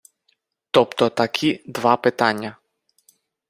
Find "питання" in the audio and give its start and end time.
1.97-2.57